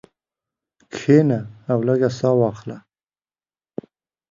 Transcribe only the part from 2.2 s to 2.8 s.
واخله.